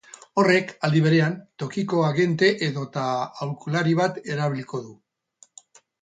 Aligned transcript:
Horrek, 0.43 0.71
aldi 0.87 1.01
berean, 1.07 1.35
tokiko 1.63 2.01
agente 2.07 2.51
edota 2.69 3.03
aholkulari 3.19 3.95
bat 4.03 4.19
erabiliko 4.37 4.81
du. 4.89 4.99